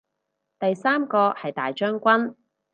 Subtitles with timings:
[0.57, 2.33] 第三個係大將軍